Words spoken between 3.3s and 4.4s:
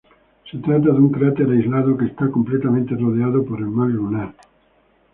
por el mar lunar.